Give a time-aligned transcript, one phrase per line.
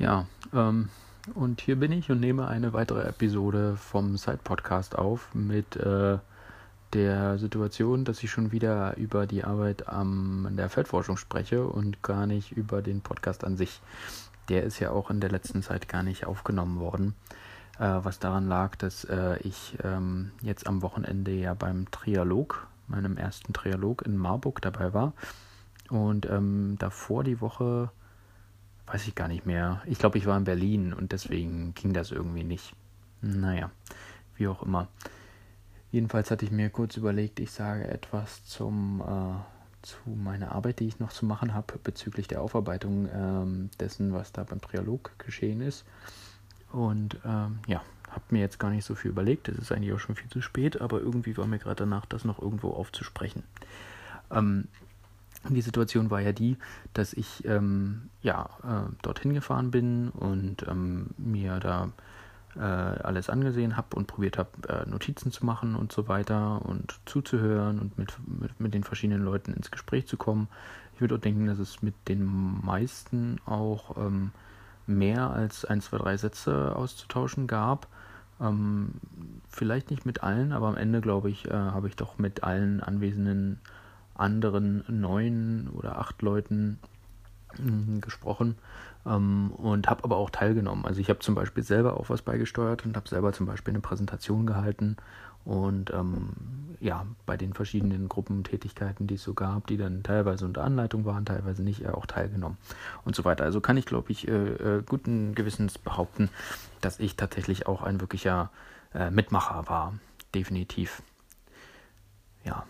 [0.00, 0.88] Ja, ähm,
[1.34, 6.16] und hier bin ich und nehme eine weitere Episode vom Side-Podcast auf mit äh,
[6.94, 12.02] der Situation, dass ich schon wieder über die Arbeit am, an der Feldforschung spreche und
[12.02, 13.82] gar nicht über den Podcast an sich.
[14.48, 17.14] Der ist ja auch in der letzten Zeit gar nicht aufgenommen worden,
[17.78, 23.18] äh, was daran lag, dass äh, ich ähm, jetzt am Wochenende ja beim Trialog, meinem
[23.18, 25.12] ersten Trialog in Marburg dabei war
[25.90, 27.90] und ähm, davor die Woche
[28.92, 29.82] weiß ich gar nicht mehr.
[29.86, 32.74] Ich glaube, ich war in Berlin und deswegen ging das irgendwie nicht.
[33.22, 33.70] Naja,
[34.36, 34.88] wie auch immer.
[35.92, 40.86] Jedenfalls hatte ich mir kurz überlegt, ich sage etwas zum, äh, zu meiner Arbeit, die
[40.86, 45.60] ich noch zu machen habe, bezüglich der Aufarbeitung ähm, dessen, was da beim Trialog geschehen
[45.60, 45.84] ist.
[46.72, 49.48] Und ähm, ja, habe mir jetzt gar nicht so viel überlegt.
[49.48, 52.24] Es ist eigentlich auch schon viel zu spät, aber irgendwie war mir gerade danach, das
[52.24, 53.44] noch irgendwo aufzusprechen.
[54.30, 54.68] Ähm,
[55.48, 56.58] die Situation war ja die,
[56.92, 61.90] dass ich ähm, ja, äh, dorthin gefahren bin und ähm, mir da
[62.56, 66.98] äh, alles angesehen habe und probiert habe, äh, Notizen zu machen und so weiter und
[67.06, 70.48] zuzuhören und mit, mit, mit den verschiedenen Leuten ins Gespräch zu kommen.
[70.94, 72.24] Ich würde auch denken, dass es mit den
[72.62, 74.32] meisten auch ähm,
[74.86, 77.86] mehr als ein, zwei, drei Sätze auszutauschen gab.
[78.40, 78.92] Ähm,
[79.48, 82.82] vielleicht nicht mit allen, aber am Ende, glaube ich, äh, habe ich doch mit allen
[82.82, 83.60] Anwesenden
[84.20, 86.78] anderen neun oder acht Leuten
[87.56, 88.56] hm, gesprochen
[89.06, 90.84] ähm, und habe aber auch teilgenommen.
[90.84, 93.80] Also ich habe zum Beispiel selber auch was beigesteuert und habe selber zum Beispiel eine
[93.80, 94.96] Präsentation gehalten
[95.44, 96.30] und ähm,
[96.80, 101.24] ja, bei den verschiedenen Gruppentätigkeiten, die es so gab, die dann teilweise unter Anleitung waren,
[101.24, 102.58] teilweise nicht, äh, auch teilgenommen
[103.04, 103.44] und so weiter.
[103.44, 106.30] Also kann ich, glaube ich, äh, äh, guten Gewissens behaupten,
[106.80, 108.50] dass ich tatsächlich auch ein wirklicher
[108.94, 109.94] äh, Mitmacher war.
[110.34, 111.02] Definitiv.
[112.44, 112.64] Ja.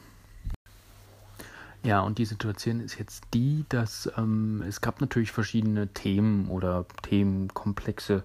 [1.83, 6.85] Ja, und die Situation ist jetzt die, dass ähm, es gab natürlich verschiedene Themen oder
[7.03, 8.23] Themenkomplexe,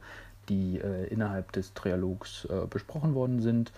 [0.50, 3.72] die äh, innerhalb des Trialogs äh, besprochen worden sind.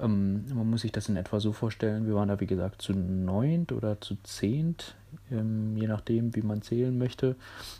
[0.00, 2.92] Ähm, man muss sich das in etwa so vorstellen, wir waren da wie gesagt zu
[2.92, 4.96] neunt oder zu zehnt,
[5.30, 7.36] ähm, je nachdem, wie man zählen möchte.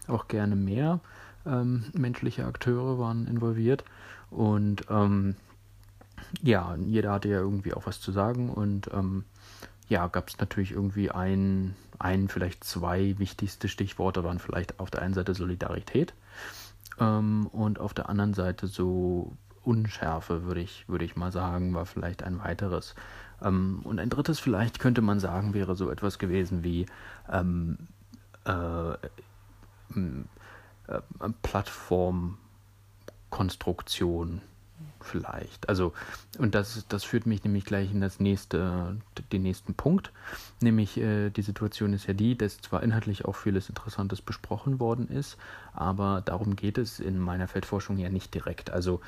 [0.06, 1.00] Auch gerne mehr
[1.46, 3.84] ähm, menschliche Akteure waren involviert.
[4.30, 5.34] Und ähm,
[6.42, 9.24] ja, jeder hatte ja irgendwie auch was zu sagen und ähm,
[9.90, 15.02] ja, gab es natürlich irgendwie ein, ein, vielleicht zwei wichtigste Stichworte waren vielleicht auf der
[15.02, 16.14] einen Seite Solidarität
[17.00, 21.86] ähm, und auf der anderen Seite so Unschärfe, würde ich, würde ich mal sagen, war
[21.86, 22.94] vielleicht ein weiteres.
[23.42, 26.86] Ähm, und ein drittes vielleicht könnte man sagen, wäre so etwas gewesen wie
[27.28, 27.78] ähm,
[28.46, 28.96] äh, äh,
[31.42, 34.40] Plattformkonstruktion
[35.04, 35.68] vielleicht.
[35.68, 35.92] Also,
[36.38, 38.96] und das, das führt mich nämlich gleich in das nächste,
[39.32, 40.12] den nächsten Punkt.
[40.60, 45.08] Nämlich, äh, die Situation ist ja die, dass zwar inhaltlich auch vieles Interessantes besprochen worden
[45.08, 45.36] ist,
[45.72, 48.70] aber darum geht es in meiner Feldforschung ja nicht direkt.
[48.70, 49.00] Also,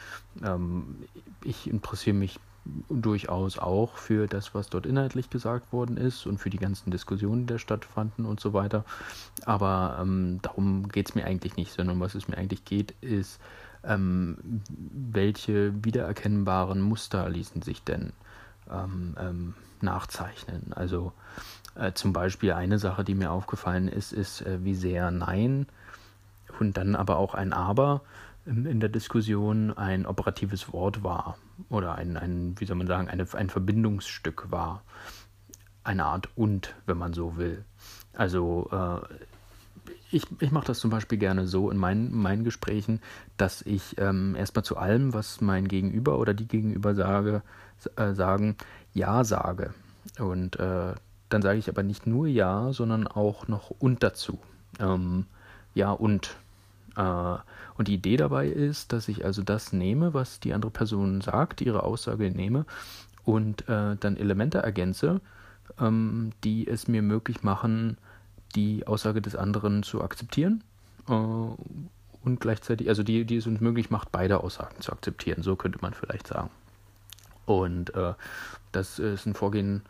[0.42, 0.96] ähm,
[1.44, 2.38] ich interessiere mich
[2.88, 7.46] durchaus auch für das, was dort inhaltlich gesagt worden ist und für die ganzen Diskussionen,
[7.46, 8.84] die da stattfanden und so weiter.
[9.44, 13.40] Aber ähm, darum geht es mir eigentlich nicht, sondern was es mir eigentlich geht, ist,
[13.84, 18.12] ähm, welche wiedererkennbaren Muster ließen sich denn
[18.70, 20.72] ähm, ähm, nachzeichnen?
[20.74, 21.12] Also
[21.74, 25.66] äh, zum Beispiel eine Sache, die mir aufgefallen ist, ist, äh, wie sehr Nein
[26.58, 28.02] und dann aber auch ein Aber
[28.44, 31.38] in der Diskussion ein operatives Wort war
[31.68, 34.82] oder ein, ein wie soll man sagen, eine, ein Verbindungsstück war.
[35.84, 37.64] Eine Art und, wenn man so will.
[38.12, 39.14] Also äh,
[40.12, 43.00] ich, ich mache das zum Beispiel gerne so in meinen, meinen Gesprächen,
[43.36, 47.42] dass ich ähm, erstmal zu allem, was mein Gegenüber oder die Gegenüber sage,
[47.96, 48.56] äh, sagen,
[48.94, 49.74] Ja sage.
[50.18, 50.94] Und äh,
[51.28, 54.38] dann sage ich aber nicht nur Ja, sondern auch noch und dazu.
[54.78, 55.26] Ähm,
[55.74, 56.36] ja und.
[56.96, 57.36] Äh,
[57.78, 61.62] und die Idee dabei ist, dass ich also das nehme, was die andere Person sagt,
[61.62, 62.66] ihre Aussage nehme
[63.24, 65.20] und äh, dann Elemente ergänze,
[65.80, 67.96] ähm, die es mir möglich machen,
[68.54, 70.62] die Aussage des anderen zu akzeptieren
[71.08, 75.56] äh, und gleichzeitig, also die, die es uns möglich macht, beide Aussagen zu akzeptieren, so
[75.56, 76.50] könnte man vielleicht sagen.
[77.46, 78.14] Und äh,
[78.70, 79.82] das ist ein Vorgehen,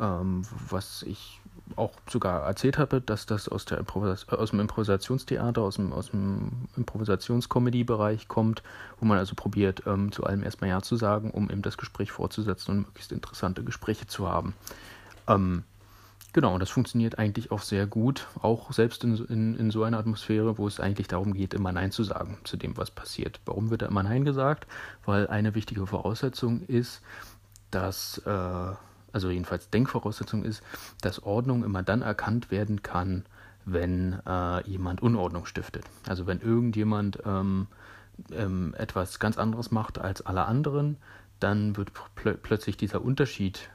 [0.00, 1.40] ähm, was ich
[1.76, 6.10] auch sogar erzählt habe, dass das aus, der Improvis aus dem Improvisationstheater, aus dem, aus
[6.10, 8.62] dem Improvisationscomedy-Bereich kommt,
[9.00, 12.12] wo man also probiert, ähm, zu allem erstmal Ja zu sagen, um eben das Gespräch
[12.12, 14.54] fortzusetzen und möglichst interessante Gespräche zu haben.
[15.26, 15.64] Ähm,
[16.34, 20.58] Genau, das funktioniert eigentlich auch sehr gut, auch selbst in, in, in so einer Atmosphäre,
[20.58, 23.38] wo es eigentlich darum geht, immer Nein zu sagen zu dem, was passiert.
[23.46, 24.66] Warum wird da immer Nein gesagt?
[25.04, 27.02] Weil eine wichtige Voraussetzung ist,
[27.70, 28.30] dass, äh,
[29.12, 30.64] also jedenfalls Denkvoraussetzung ist,
[31.02, 33.26] dass Ordnung immer dann erkannt werden kann,
[33.64, 35.84] wenn äh, jemand Unordnung stiftet.
[36.08, 37.68] Also wenn irgendjemand ähm,
[38.32, 40.96] ähm, etwas ganz anderes macht als alle anderen,
[41.38, 43.70] dann wird pl plötzlich dieser Unterschied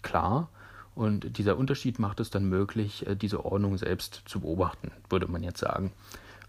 [0.00, 0.48] klar
[0.96, 5.42] und dieser Unterschied macht es dann möglich, äh, diese Ordnung selbst zu beobachten, würde man
[5.42, 5.92] jetzt sagen.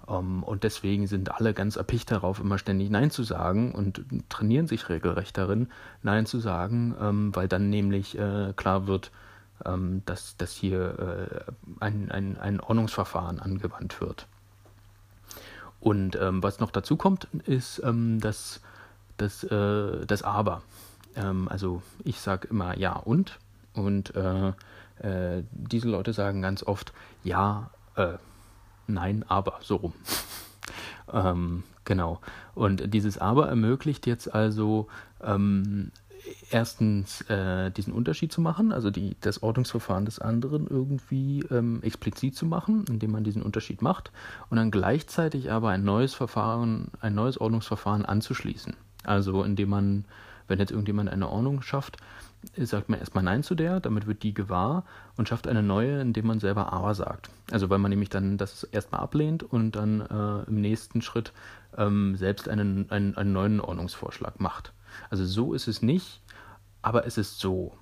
[0.07, 4.67] Ähm, und deswegen sind alle ganz erpicht darauf, immer ständig Nein zu sagen und trainieren
[4.67, 5.67] sich regelrecht darin,
[6.01, 9.11] Nein zu sagen, ähm, weil dann nämlich äh, klar wird,
[9.65, 11.51] ähm, dass, dass hier äh,
[11.81, 14.27] ein, ein, ein Ordnungsverfahren angewandt wird.
[15.79, 18.61] Und was noch dazu kommt, ist das,
[19.15, 20.63] das, das Aber.
[21.13, 23.37] Also ich sage immer Ja und.
[23.77, 24.49] Und äh,
[24.99, 26.93] äh, diese Leute sagen ganz oft
[27.23, 28.17] Ja, äh,
[28.87, 29.93] nein, aber, so rum.
[31.13, 32.19] ähm, genau.
[32.55, 34.87] Und dieses Aber ermöglicht jetzt also
[35.21, 35.91] ähm,
[36.49, 42.35] erstens äh, diesen Unterschied zu machen, also die, das Ordnungsverfahren des anderen irgendwie ähm, explizit
[42.35, 44.11] zu machen, indem man diesen Unterschied macht
[44.49, 48.75] und dann gleichzeitig aber ein neues Verfahren, ein neues Ordnungsverfahren anzuschließen.
[49.03, 50.05] Also indem man,
[50.47, 51.97] wenn jetzt irgendjemand eine Ordnung schafft,
[52.55, 54.85] sagt man erstmal Nein zu der, damit wird die gewahr
[55.15, 57.29] und schafft eine neue, indem man selber Aber sagt.
[57.51, 61.33] Also weil man nämlich dann das erstmal ablehnt und dann äh, im nächsten Schritt
[61.77, 64.73] ähm, selbst einen, einen, einen neuen Ordnungsvorschlag macht.
[65.09, 66.21] Also so ist es nicht,
[66.81, 67.73] aber es ist so.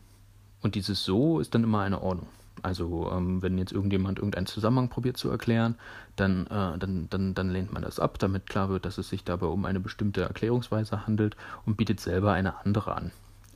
[0.62, 2.28] Und dieses so ist dann immer eine Ordnung.
[2.62, 5.76] Also ähm, wenn jetzt irgendjemand irgendeinen Zusammenhang probiert zu erklären,
[6.16, 9.24] dann, äh, dann, dann, dann lehnt man das ab, damit klar wird, dass es sich
[9.24, 11.36] dabei um eine bestimmte Erklärungsweise handelt
[11.66, 13.12] und bietet selber eine andere an.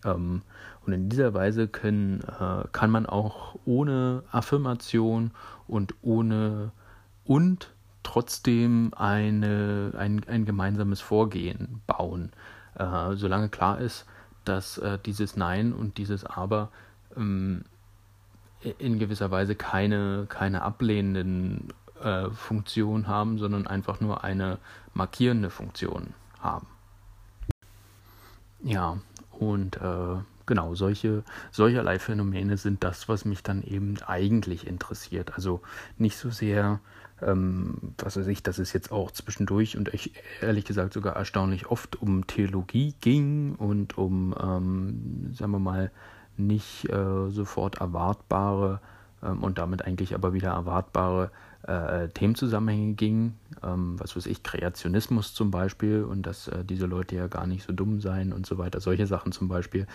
[0.06, 0.42] Ähm,
[0.86, 5.32] und in dieser Weise können, äh, kann man auch ohne Affirmation
[5.68, 6.72] und ohne
[7.26, 7.72] und
[8.04, 12.32] trotzdem eine, ein, ein gemeinsames Vorgehen bauen
[12.80, 14.06] äh, solange klar ist,
[14.46, 16.72] dass äh, dieses Nein und dieses Aber
[17.16, 17.66] ähm,
[18.62, 21.70] in gewisser Weise keine, keine ablehnenden
[22.02, 24.58] äh, Funktionen haben, sondern einfach nur eine
[24.94, 26.68] markierende Funktion haben.
[28.62, 28.98] Ja,
[29.32, 35.34] und äh, genau, solche, solcherlei Phänomene sind das, was mich dann eben eigentlich interessiert.
[35.36, 35.62] Also
[35.98, 36.82] nicht so sehr
[37.22, 41.68] ähm, was weiß ich, dass es jetzt auch zwischendurch und ich ehrlich gesagt sogar erstaunlich
[41.68, 45.92] oft um Theologie ging und um, ähm, sagen wir mal,
[46.40, 48.80] nicht äh, sofort erwartbare
[49.24, 51.32] ähm, und damit eigentlich aber wieder erwartbare
[51.64, 53.34] äh, Themenzusammenhänge ging,
[53.64, 57.64] ähm, was weiß ich, Kreationismus zum Beispiel und dass äh, diese Leute ja gar nicht
[57.64, 59.86] so dumm seien und so weiter, solche Sachen zum Beispiel.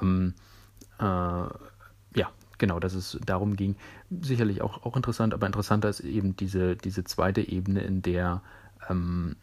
[0.00, 0.34] Ähm,
[0.98, 3.76] äh, ja, genau, dass es darum ging,
[4.20, 8.42] sicherlich auch, auch interessant, aber interessanter ist eben diese, diese zweite Ebene, in der
[8.88, 9.36] ähm,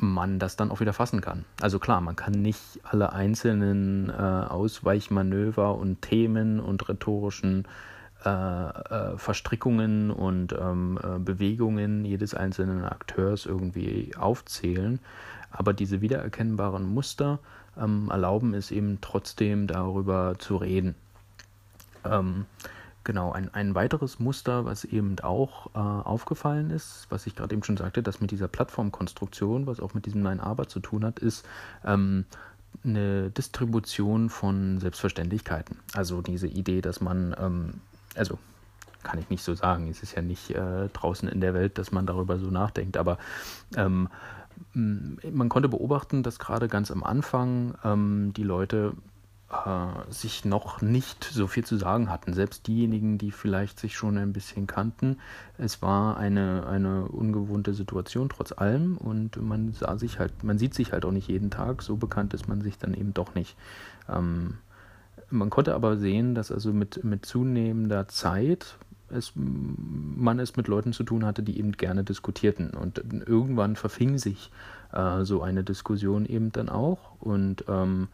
[0.00, 1.44] man das dann auch wieder fassen kann.
[1.60, 7.66] Also klar, man kann nicht alle einzelnen äh, Ausweichmanöver und Themen und rhetorischen
[8.24, 15.00] äh, äh, Verstrickungen und ähm, äh, Bewegungen jedes einzelnen Akteurs irgendwie aufzählen,
[15.50, 17.38] aber diese wiedererkennbaren Muster
[17.78, 20.94] ähm, erlauben es eben trotzdem darüber zu reden.
[22.04, 22.46] Ähm,
[23.06, 27.62] genau, ein, ein weiteres Muster, was eben auch äh, aufgefallen ist, was ich gerade eben
[27.62, 31.46] schon sagte, das mit dieser Plattformkonstruktion, was auch mit diesem Nein-Aber zu tun hat, ist
[31.84, 32.26] ähm,
[32.84, 35.78] eine Distribution von Selbstverständlichkeiten.
[35.94, 37.74] Also diese Idee, dass man, ähm,
[38.14, 38.38] also
[39.02, 41.92] kann ich nicht so sagen, es ist ja nicht äh, draußen in der Welt, dass
[41.92, 43.18] man darüber so nachdenkt, aber
[43.76, 44.08] ähm,
[44.72, 48.94] man konnte beobachten, dass gerade ganz am Anfang ähm, die Leute
[49.50, 52.32] äh, sich noch nicht so viel zu sagen hatten.
[52.32, 55.18] Selbst diejenigen, die vielleicht sich schon ein bisschen kannten.
[55.56, 60.74] Es war eine, eine ungewohnte Situation trotz allem und man sah sich halt, man sieht
[60.74, 61.82] sich halt auch nicht jeden Tag.
[61.82, 63.56] So bekannt ist man sich dann eben doch nicht.
[64.08, 64.58] Ähm,
[65.30, 70.92] man konnte aber sehen, dass also mit, mit zunehmender Zeit es, man es mit Leuten
[70.92, 72.70] zu tun hatte, die eben gerne diskutierten.
[72.70, 74.50] Und irgendwann verfing sich
[74.92, 77.20] äh, so eine Diskussion eben dann auch.
[77.20, 78.08] Und ähm,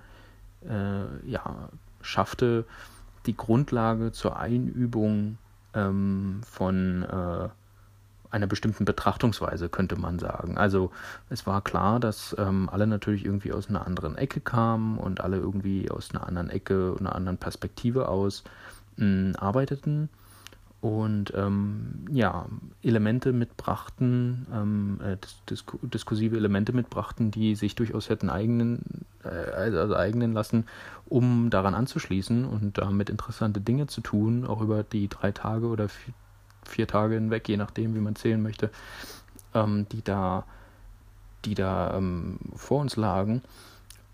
[0.69, 1.69] äh, ja,
[2.01, 2.65] schaffte
[3.27, 5.39] die Grundlage zur Einübung
[5.75, 7.49] ähm, von äh,
[8.31, 10.57] einer bestimmten Betrachtungsweise, könnte man sagen.
[10.57, 10.91] Also
[11.29, 15.37] es war klar, dass ähm, alle natürlich irgendwie aus einer anderen Ecke kamen und alle
[15.37, 18.43] irgendwie aus einer anderen Ecke, einer anderen Perspektive aus
[18.97, 20.09] mh, arbeiteten
[20.81, 22.47] und ähm, ja,
[22.83, 25.17] Elemente mitbrachten, ähm, äh,
[25.49, 30.67] dis diskursive Elemente mitbrachten, die sich durchaus hätten eigenen, äh, also eignen lassen,
[31.07, 35.89] um daran anzuschließen und damit interessante Dinge zu tun, auch über die drei Tage oder
[35.89, 36.15] vier,
[36.67, 38.71] vier Tage hinweg, je nachdem, wie man zählen möchte,
[39.55, 40.45] ähm, die da,
[41.45, 43.43] die da ähm, vor uns lagen.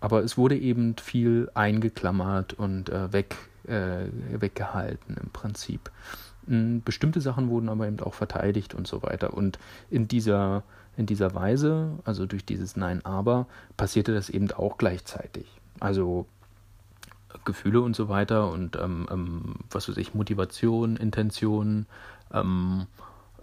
[0.01, 3.35] Aber es wurde eben viel eingeklammert und äh, weg,
[3.67, 4.05] äh,
[4.39, 5.91] weggehalten im Prinzip.
[6.47, 9.35] Bestimmte Sachen wurden aber eben auch verteidigt und so weiter.
[9.35, 9.59] Und
[9.91, 10.63] in dieser,
[10.99, 15.47] in dieser Weise, also durch dieses Nein, aber, passierte das eben auch gleichzeitig.
[15.79, 16.27] Also
[17.45, 21.85] Gefühle und so weiter und ähm, ähm, was weiß ich, Motivation, Intention,
[22.33, 22.87] ähm,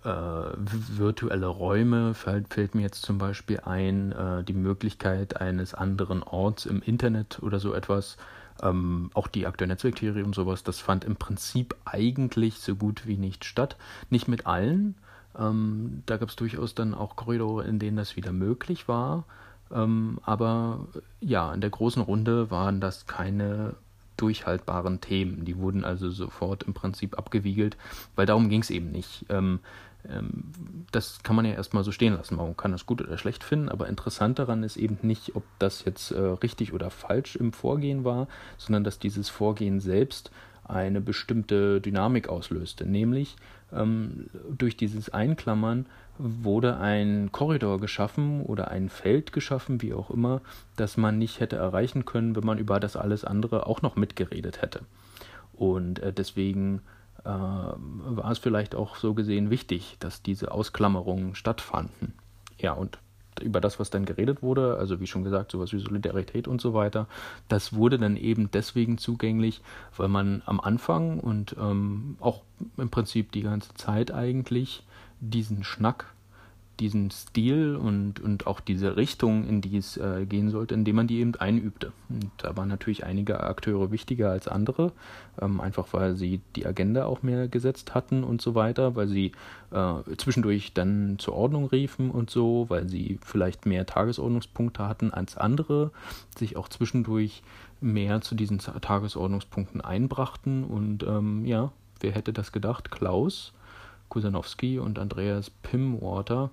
[0.05, 6.23] äh, virtuelle Räume fällt, fällt, mir jetzt zum Beispiel ein, äh, die Möglichkeit eines anderen
[6.23, 8.19] Orts im Internet oder so etwas.
[8.63, 13.17] Ähm, auch die aktuelle Netzwerktheorie und sowas, das fand im Prinzip eigentlich so gut wie
[13.17, 13.77] nicht statt.
[14.11, 14.95] Nicht mit allen.
[15.39, 19.25] Ähm, da gab es durchaus dann auch Korridore, in denen das wieder möglich war.
[19.73, 20.87] Ähm, aber
[21.21, 23.75] ja, in der großen Runde waren das keine
[24.17, 25.45] durchhaltbaren Themen.
[25.45, 27.77] Die wurden also sofort im Prinzip abgewiegelt,
[28.15, 29.27] weil darum ging es eben nicht.
[29.29, 29.61] Ähm,
[30.09, 30.53] ähm,
[30.93, 32.37] das kann man ja erstmal so stehen lassen.
[32.37, 35.85] Man kann das gut oder schlecht finden, aber interessant daran ist eben nicht, ob das
[35.85, 40.31] jetzt äh, richtig oder falsch im Vorgehen war, sondern dass dieses Vorgehen selbst
[40.69, 43.37] eine bestimmte Dynamik auslöste, nämlich
[43.73, 45.87] ähm, durch dieses Einklammern
[46.19, 50.41] wurde ein Korridor geschaffen oder ein Feld geschaffen, wie auch immer,
[50.77, 54.63] das man nicht hätte erreichen können, wenn man über das alles andere auch noch mitgeredet
[54.63, 54.81] hätte.
[55.53, 56.81] Und äh, deswegen
[57.25, 62.15] äh, war es vielleicht auch so gesehen wichtig, dass diese Ausklammerungen stattfanden.
[62.59, 62.99] Ja, und
[63.41, 66.75] über das, was dann geredet wurde, also wie schon gesagt, sowas wie Solidarität und so
[66.75, 67.07] weiter,
[67.49, 69.61] das wurde dann eben deswegen zugänglich,
[69.97, 72.43] weil man am Anfang und ähm, auch
[72.77, 74.83] im Prinzip die ganze Zeit eigentlich
[75.21, 76.16] diesen Schnack
[76.81, 81.07] diesen Stil und, und auch diese Richtung, in die es äh, gehen sollte, indem man
[81.07, 81.93] die eben einübte.
[82.09, 84.93] Und da waren natürlich einige Akteure wichtiger als andere,
[85.41, 89.33] ähm, einfach weil sie die Agenda auch mehr gesetzt hatten und so weiter, weil sie
[89.71, 95.37] äh, zwischendurch dann zur Ordnung riefen und so, weil sie vielleicht mehr Tagesordnungspunkte hatten als
[95.37, 95.91] andere,
[96.37, 97.43] sich auch zwischendurch
[97.81, 102.91] mehr zu diesen Tagesordnungspunkten einbrachten und ähm, ja, wer hätte das gedacht?
[102.91, 103.53] Klaus
[104.09, 106.51] Kusanowski und Andreas Pimwater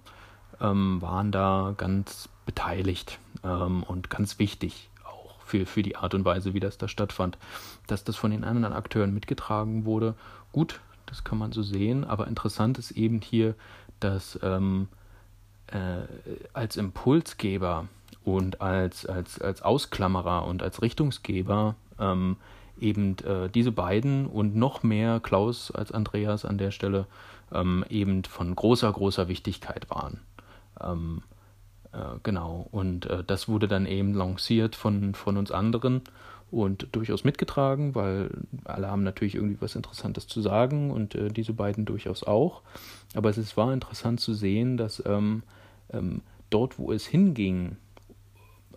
[0.61, 6.25] ähm, waren da ganz beteiligt ähm, und ganz wichtig auch für, für die Art und
[6.25, 7.37] Weise, wie das da stattfand.
[7.87, 10.15] Dass das von den anderen Akteuren mitgetragen wurde,
[10.51, 13.55] gut, das kann man so sehen, aber interessant ist eben hier,
[13.99, 14.87] dass ähm,
[15.67, 16.03] äh,
[16.53, 17.87] als Impulsgeber
[18.23, 22.37] und als, als, als Ausklammerer und als Richtungsgeber ähm,
[22.79, 27.05] eben äh, diese beiden und noch mehr Klaus als Andreas an der Stelle
[27.53, 30.19] ähm, eben von großer, großer Wichtigkeit waren.
[30.81, 31.23] Ähm,
[31.91, 36.01] äh, genau, und äh, das wurde dann eben lanciert von, von uns anderen
[36.51, 38.29] und durchaus mitgetragen, weil
[38.65, 42.61] alle haben natürlich irgendwie was Interessantes zu sagen und äh, diese beiden durchaus auch.
[43.15, 45.43] Aber es ist, war interessant zu sehen, dass ähm,
[45.91, 47.77] ähm dort, wo es hinging,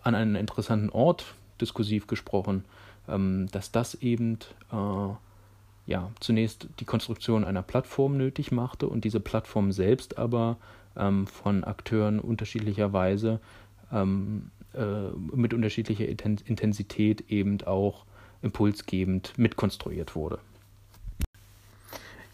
[0.01, 2.65] an einen interessanten Ort diskursiv gesprochen,
[3.07, 4.39] ähm, dass das eben
[4.71, 5.09] äh,
[5.87, 10.57] ja, zunächst die Konstruktion einer Plattform nötig machte und diese Plattform selbst aber
[10.97, 13.39] ähm, von Akteuren unterschiedlicher Weise
[13.91, 18.05] ähm, äh, mit unterschiedlicher Intensität eben auch
[18.41, 20.39] impulsgebend mitkonstruiert wurde.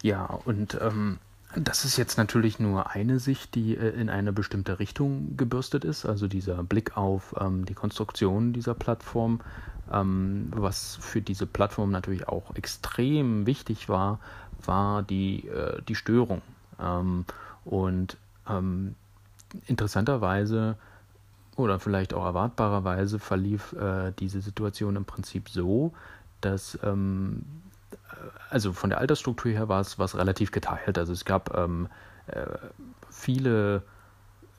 [0.02, 1.20] Ja, und ähm,
[1.56, 6.06] das ist jetzt natürlich nur eine Sicht, die äh, in eine bestimmte Richtung gebürstet ist,
[6.06, 9.40] also dieser Blick auf ähm, die Konstruktion dieser Plattform
[9.92, 14.20] ähm, was für diese Plattform natürlich auch extrem wichtig war,
[14.66, 16.42] war die, äh, die Störung.
[16.80, 17.26] Ähm,
[17.66, 18.18] und
[18.48, 18.96] ähm,
[19.68, 20.78] interessanterweise
[21.56, 25.94] oder vielleicht auch erwartbarerweise verlief äh, diese Situation im Prinzip so,
[26.42, 27.44] dass ähm,
[28.50, 30.98] also von der Altersstruktur her war es relativ geteilt.
[30.98, 31.88] Also es gab ähm,
[32.28, 32.46] äh,
[33.10, 33.84] viele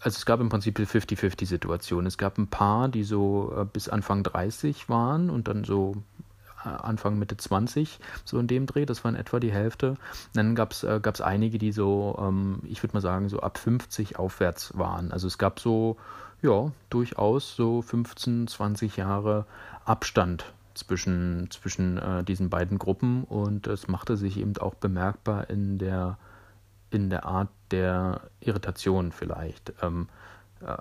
[0.05, 2.05] also es gab im Prinzip eine 50-50-Situation.
[2.05, 5.95] Es gab ein paar, die so äh, bis Anfang 30 waren und dann so
[6.63, 9.97] äh, Anfang Mitte 20, so in dem Dreh, das war in etwa die Hälfte.
[10.35, 14.19] Dann gab es äh, einige, die so, ähm, ich würde mal sagen, so ab 50
[14.19, 15.11] aufwärts waren.
[15.11, 15.97] Also es gab so,
[16.43, 19.47] ja, durchaus so 15, 20 Jahre
[19.87, 20.45] Abstand
[20.75, 26.19] zwischen, zwischen äh, diesen beiden Gruppen und es machte sich eben auch bemerkbar in der
[26.91, 29.73] in der Art der Irritation vielleicht.
[29.83, 30.09] Ähm,
[30.61, 30.77] äh,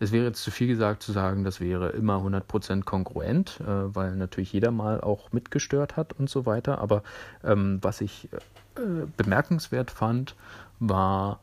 [0.00, 4.16] es wäre jetzt zu viel gesagt zu sagen, das wäre immer 100% kongruent, äh, weil
[4.16, 6.78] natürlich jeder mal auch mitgestört hat und so weiter.
[6.78, 7.02] Aber
[7.44, 10.34] ähm, was ich äh, bemerkenswert fand,
[10.80, 11.40] war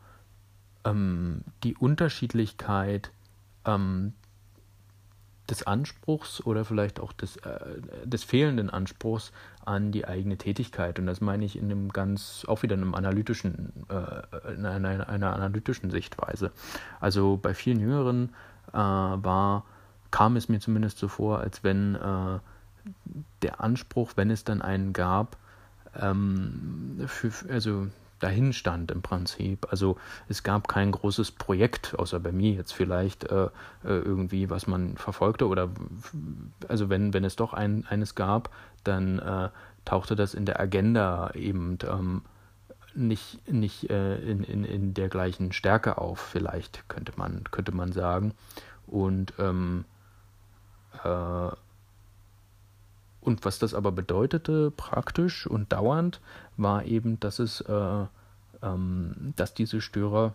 [0.83, 3.11] ähm, die Unterschiedlichkeit
[3.65, 4.13] ähm,
[5.51, 7.59] des Anspruchs oder vielleicht auch des, äh,
[8.03, 9.31] des fehlenden Anspruchs
[9.65, 10.97] an die eigene Tätigkeit.
[10.97, 15.07] Und das meine ich in einem ganz, auch wieder in einem analytischen, äh, in einer,
[15.07, 16.51] einer, analytischen Sichtweise.
[16.99, 18.29] Also bei vielen Jüngeren
[18.71, 19.65] äh, war,
[20.09, 22.39] kam es mir zumindest so vor, als wenn äh,
[23.41, 25.37] der Anspruch, wenn es dann einen gab,
[25.99, 27.87] ähm, für, also
[28.21, 29.67] dahin stand im Prinzip.
[29.69, 29.97] Also
[30.29, 33.49] es gab kein großes Projekt, außer bei mir jetzt vielleicht äh, äh,
[33.83, 35.47] irgendwie, was man verfolgte.
[35.47, 35.69] Oder
[36.67, 38.49] also wenn, wenn es doch ein, eines gab,
[38.83, 39.49] dann äh,
[39.85, 42.21] tauchte das in der Agenda eben ähm,
[42.93, 47.91] nicht, nicht äh, in, in, in der gleichen Stärke auf, vielleicht könnte man, könnte man
[47.91, 48.33] sagen.
[48.87, 49.85] Und ähm,
[51.03, 51.49] äh,
[53.21, 56.19] und was das aber bedeutete, praktisch und dauernd,
[56.57, 58.05] war eben, dass es, äh,
[58.63, 60.33] ähm, dass diese Störer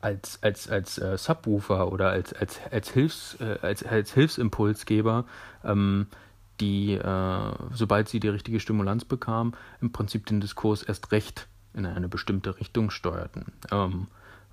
[0.00, 5.24] als, als, als äh, Subwoofer oder als, als, als, Hilfs, äh, als, als Hilfsimpulsgeber,
[5.64, 6.06] ähm,
[6.60, 11.86] die, äh, sobald sie die richtige Stimulanz bekamen, im Prinzip den Diskurs erst recht in
[11.86, 14.06] eine bestimmte Richtung steuerten, ähm,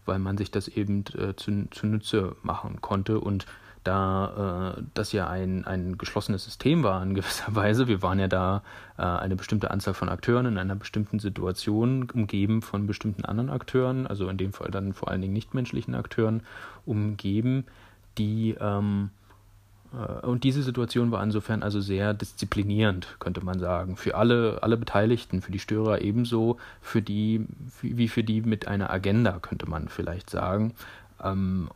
[0.06, 3.46] weil man sich das eben äh, zu, zunutze machen konnte und
[3.84, 7.88] da äh, das ja ein, ein geschlossenes System war in gewisser Weise.
[7.88, 8.64] Wir waren ja da
[8.98, 14.08] äh, eine bestimmte Anzahl von Akteuren in einer bestimmten Situation, umgeben von bestimmten anderen Akteuren,
[14.08, 16.44] also in dem Fall dann vor allen Dingen nichtmenschlichen Akteuren,
[16.86, 17.66] umgeben,
[18.18, 19.10] die ähm,
[19.94, 24.78] äh, und diese Situation war insofern also sehr disziplinierend, könnte man sagen, für alle, alle
[24.78, 27.46] Beteiligten, für die Störer ebenso, für die,
[27.82, 30.74] wie für die mit einer Agenda, könnte man vielleicht sagen.
[31.24, 31.70] Ähm,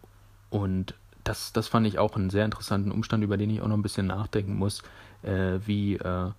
[0.49, 0.93] und
[1.27, 3.81] das, das fand ich auch einen sehr interessanten Umstand, über den ich auch noch ein
[3.81, 4.81] bisschen nachdenken muss,
[5.23, 6.31] äh, wie, äh,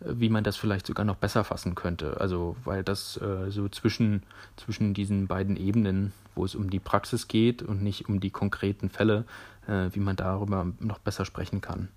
[0.00, 2.20] wie man das vielleicht sogar noch besser fassen könnte.
[2.20, 4.24] Also, weil das äh, so zwischen,
[4.56, 8.90] zwischen diesen beiden Ebenen, wo es um die Praxis geht und nicht um die konkreten
[8.90, 9.24] Fälle,
[9.68, 11.88] äh, wie man darüber noch besser sprechen kann.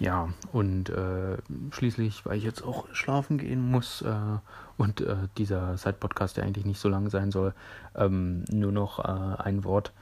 [0.00, 1.36] Ja, und äh,
[1.70, 4.12] schließlich, weil ich jetzt auch schlafen gehen muss äh,
[4.76, 7.54] und äh, dieser Side-Podcast, der eigentlich nicht so lang sein soll,
[7.94, 9.92] ähm, nur noch äh, ein Wort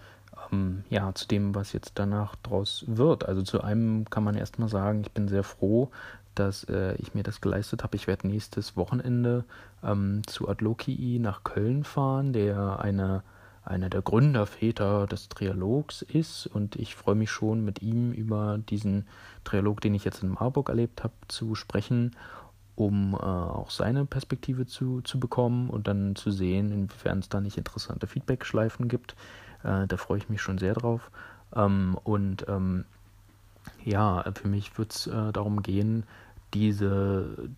[0.51, 3.27] ähm, ja, zu dem, was jetzt danach draus wird.
[3.27, 5.91] Also zu einem kann man erstmal sagen, ich bin sehr froh,
[6.35, 7.97] dass äh, ich mir das geleistet habe.
[7.97, 9.45] Ich werde nächstes Wochenende
[9.83, 13.23] ähm, zu Adlokii nach Köln fahren, der eine,
[13.65, 16.47] einer der Gründerväter des Trialogs ist.
[16.47, 19.07] Und ich freue mich schon, mit ihm über diesen
[19.45, 22.17] Trialog, den ich jetzt in Marburg erlebt habe, zu sprechen,
[22.75, 27.41] um äh, auch seine Perspektive zu, zu bekommen und dann zu sehen, inwiefern es da
[27.41, 29.15] nicht interessante Feedback-Schleifen gibt.
[29.65, 31.11] Äh, da freue ich mich schon sehr drauf.
[31.55, 32.85] Ähm, und ähm,
[33.85, 36.05] ja, für mich wird es äh, darum gehen,
[36.55, 37.51] diese,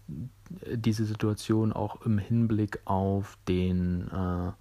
[0.49, 4.53] diese Situation auch im Hinblick auf den äh,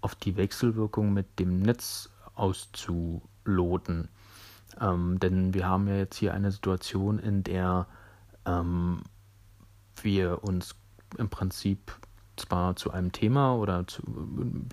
[0.00, 4.08] auf die Wechselwirkung mit dem Netz auszuloten.
[4.80, 7.86] Ähm, denn wir haben ja jetzt hier eine Situation, in der
[8.46, 9.02] ähm,
[10.02, 10.74] wir uns
[11.18, 11.92] im Prinzip
[12.36, 14.02] zwar zu einem Thema oder zu,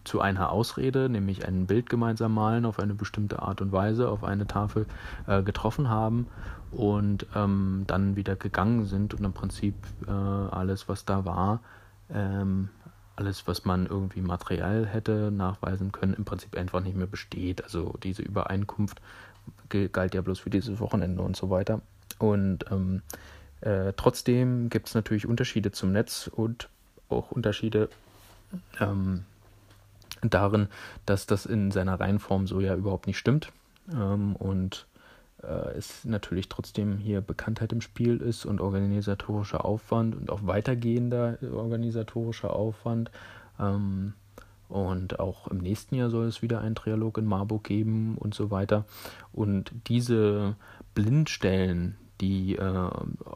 [0.04, 4.24] zu einer Ausrede, nämlich ein Bild gemeinsam malen auf eine bestimmte Art und Weise auf
[4.24, 4.86] eine Tafel
[5.28, 6.28] äh, getroffen haben
[6.72, 9.76] und ähm, dann wieder gegangen sind und im Prinzip
[10.08, 11.62] äh, alles, was da war,
[12.14, 12.70] ähm,
[13.16, 17.64] alles, was man irgendwie materiell hätte nachweisen können, im Prinzip einfach nicht mehr besteht.
[17.64, 19.02] Also diese Übereinkunft
[19.92, 21.82] galt ja bloß für dieses Wochenende und so weiter.
[22.18, 23.02] Und ähm,
[23.62, 26.70] äh, trotzdem gibt es natürlich Unterschiede zum Netz und
[27.10, 27.90] auch Unterschiede
[28.80, 29.26] ähm,
[30.22, 30.68] darin,
[31.06, 33.52] dass das in seiner Reihenform so ja überhaupt nicht stimmt.
[33.94, 34.88] Ähm, und
[35.44, 41.38] äh, es natürlich trotzdem hier Bekanntheit im Spiel ist und organisatorischer Aufwand und auch weitergehender
[41.54, 43.12] organisatorischer Aufwand.
[43.60, 44.14] Ähm,
[44.68, 48.52] und auch im nächsten Jahr soll es wieder einen Trialog in Marburg geben und so
[48.52, 48.86] weiter.
[49.34, 50.56] Und diese
[50.94, 52.90] Blindstellen, die äh,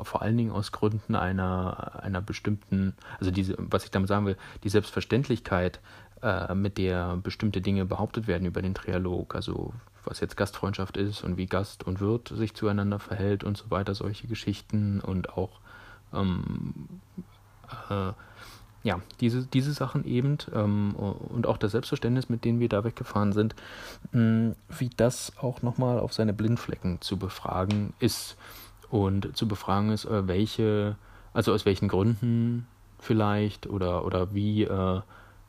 [0.04, 4.38] vor allen Dingen aus Gründen einer, einer bestimmten, also diese, was ich damit sagen will,
[4.64, 5.80] die Selbstverständlichkeit,
[6.22, 9.74] äh, mit der bestimmte Dinge behauptet werden über den Trialog, also
[10.06, 13.96] was jetzt Gastfreundschaft ist und wie Gast und Wirt sich zueinander verhält und so weiter,
[13.96, 15.60] solche Geschichten und auch
[16.14, 16.88] ähm,
[17.90, 18.12] äh,
[18.84, 23.32] ja, diese, diese Sachen eben ähm, und auch das Selbstverständnis, mit denen wir da weggefahren
[23.32, 23.56] sind,
[24.12, 28.38] mh, wie das auch nochmal auf seine Blindflecken zu befragen ist
[28.94, 30.98] und zu befragen ist, äh, welche,
[31.34, 32.68] also aus welchen Gründen
[33.00, 35.02] vielleicht oder, oder wie, äh,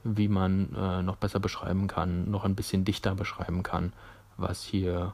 [0.03, 3.93] wie man äh, noch besser beschreiben kann, noch ein bisschen dichter beschreiben kann,
[4.39, 5.13] was hier,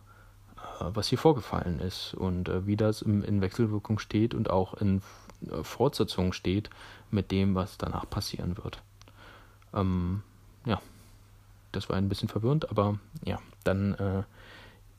[0.57, 4.75] äh, was hier vorgefallen ist und äh, wie das im, in Wechselwirkung steht und auch
[4.75, 5.03] in
[5.51, 6.71] äh, Fortsetzung steht
[7.11, 8.81] mit dem, was danach passieren wird.
[9.75, 10.23] Ähm,
[10.67, 10.81] ja,
[11.73, 14.25] das war ein bisschen verwirrend, aber ja, dann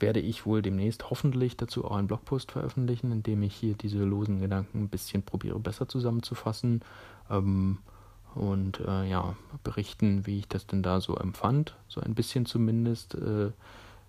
[0.02, 4.04] werde ich wohl demnächst hoffentlich dazu auch einen Blogpost veröffentlichen, in dem ich hier diese
[4.04, 6.82] losen Gedanken ein bisschen probiere besser zusammenzufassen
[7.30, 7.78] ähm,
[8.36, 13.16] und äh, ja, berichten, wie ich das denn da so empfand, so ein bisschen zumindest.
[13.16, 13.52] Äh,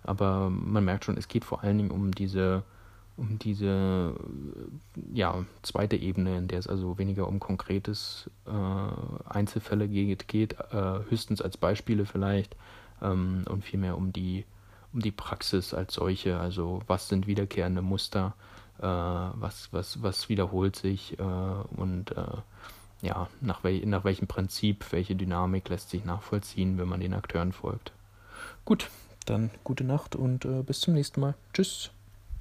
[0.03, 2.63] aber man merkt schon, es geht vor allen Dingen um diese
[3.15, 4.15] um diese
[5.13, 10.99] ja, zweite Ebene, in der es also weniger um konkretes äh, Einzelfälle geht, geht äh,
[11.09, 12.55] höchstens als Beispiele vielleicht
[13.01, 14.45] ähm, und vielmehr um die,
[14.93, 18.35] um die Praxis als solche, also was sind wiederkehrende Muster,
[18.79, 22.37] äh, was, was, was wiederholt sich äh, und äh,
[23.01, 27.51] ja, nach, wel nach welchem Prinzip, welche Dynamik lässt sich nachvollziehen, wenn man den Akteuren
[27.51, 27.91] folgt.
[28.65, 28.89] Gut,
[29.25, 31.35] dann gute Nacht und äh, bis zum nächsten Mal.
[31.53, 31.91] Tschüss.